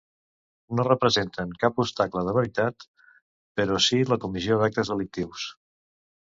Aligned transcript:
No 0.77 0.85
representen 0.87 1.51
cap 1.63 1.81
obstacle 1.83 2.23
de 2.29 2.33
veritat 2.37 2.87
però 3.61 3.77
sí 3.89 4.01
la 4.13 4.19
comissió 4.25 4.59
d'actes 4.63 4.93
delictius. 4.95 5.47